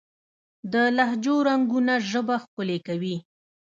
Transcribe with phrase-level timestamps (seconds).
[0.73, 3.15] د لهجو رنګونه ژبه ښکلې کوي.